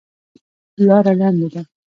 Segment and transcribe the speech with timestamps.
[0.85, 1.61] لاره لنډه ده.